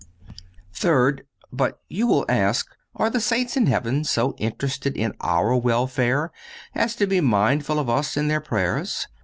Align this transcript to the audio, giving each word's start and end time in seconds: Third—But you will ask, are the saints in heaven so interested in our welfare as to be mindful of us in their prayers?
Third—But 0.73 1.79
you 1.87 2.07
will 2.07 2.25
ask, 2.27 2.75
are 2.95 3.11
the 3.11 3.19
saints 3.21 3.55
in 3.55 3.67
heaven 3.67 4.03
so 4.03 4.33
interested 4.39 4.97
in 4.97 5.13
our 5.21 5.55
welfare 5.55 6.31
as 6.73 6.95
to 6.95 7.05
be 7.05 7.21
mindful 7.21 7.77
of 7.77 7.87
us 7.87 8.17
in 8.17 8.27
their 8.27 8.41
prayers? 8.41 9.07